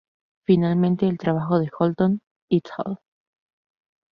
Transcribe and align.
Finalmente 0.47 1.07
el 1.07 1.19
trabajo 1.19 1.59
de 1.59 1.69
Holton 1.77 2.21
"et 2.49 2.67
al. 2.83 2.97